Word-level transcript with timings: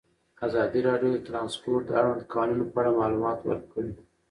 ازادي 0.47 0.79
راډیو 0.89 1.11
د 1.13 1.17
ترانسپورټ 1.27 1.81
د 1.85 1.89
اړونده 1.99 2.25
قوانینو 2.31 2.65
په 2.71 2.77
اړه 2.81 2.97
معلومات 3.01 3.39
ورکړي. 3.43 3.91